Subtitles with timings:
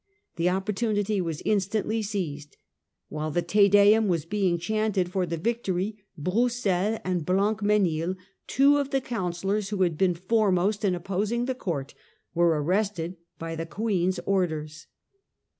[0.35, 2.57] The opportunity was in Arrestof stantly seized.
[3.09, 5.97] While the 3 4 Te Deum 1 was Bfanc^ land being chanted for the victory,
[6.17, 8.15] Broussel and m&niL Blancmesnil,
[8.47, 11.93] two of the councillors who had been foremost in opposing the court,
[12.33, 14.87] were arrested by the Queen's orders.